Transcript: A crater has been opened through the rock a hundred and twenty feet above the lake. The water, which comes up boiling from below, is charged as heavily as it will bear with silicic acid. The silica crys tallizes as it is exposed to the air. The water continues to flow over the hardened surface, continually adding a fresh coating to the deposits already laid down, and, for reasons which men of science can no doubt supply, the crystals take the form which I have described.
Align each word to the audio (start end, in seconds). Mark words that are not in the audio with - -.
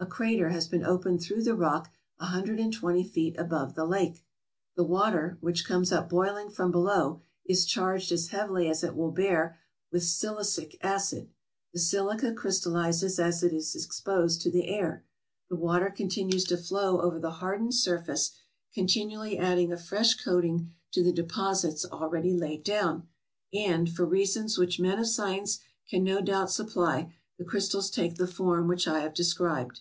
A 0.00 0.06
crater 0.06 0.50
has 0.50 0.68
been 0.68 0.84
opened 0.84 1.22
through 1.22 1.42
the 1.42 1.56
rock 1.56 1.90
a 2.20 2.26
hundred 2.26 2.60
and 2.60 2.72
twenty 2.72 3.02
feet 3.02 3.36
above 3.36 3.74
the 3.74 3.84
lake. 3.84 4.24
The 4.76 4.84
water, 4.84 5.38
which 5.40 5.64
comes 5.66 5.90
up 5.90 6.08
boiling 6.08 6.50
from 6.50 6.70
below, 6.70 7.22
is 7.46 7.66
charged 7.66 8.12
as 8.12 8.28
heavily 8.28 8.70
as 8.70 8.84
it 8.84 8.94
will 8.94 9.10
bear 9.10 9.58
with 9.90 10.04
silicic 10.04 10.76
acid. 10.84 11.32
The 11.72 11.80
silica 11.80 12.32
crys 12.32 12.60
tallizes 12.60 13.18
as 13.18 13.42
it 13.42 13.52
is 13.52 13.74
exposed 13.74 14.40
to 14.42 14.52
the 14.52 14.68
air. 14.68 15.04
The 15.50 15.56
water 15.56 15.90
continues 15.90 16.44
to 16.44 16.56
flow 16.56 17.00
over 17.00 17.18
the 17.18 17.32
hardened 17.42 17.74
surface, 17.74 18.30
continually 18.72 19.36
adding 19.36 19.72
a 19.72 19.76
fresh 19.76 20.14
coating 20.14 20.72
to 20.92 21.02
the 21.02 21.10
deposits 21.12 21.84
already 21.84 22.34
laid 22.36 22.62
down, 22.62 23.08
and, 23.52 23.90
for 23.90 24.06
reasons 24.06 24.58
which 24.58 24.78
men 24.78 25.00
of 25.00 25.08
science 25.08 25.58
can 25.90 26.04
no 26.04 26.20
doubt 26.20 26.52
supply, 26.52 27.12
the 27.36 27.44
crystals 27.44 27.90
take 27.90 28.14
the 28.16 28.26
form 28.28 28.68
which 28.68 28.86
I 28.86 29.00
have 29.00 29.14
described. 29.14 29.80